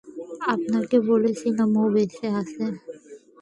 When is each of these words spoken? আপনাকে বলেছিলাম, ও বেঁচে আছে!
আপনাকে 0.53 0.97
বলেছিলাম, 1.09 1.69
ও 1.77 1.93
বেঁচে 1.93 2.27
আছে! 2.39 2.63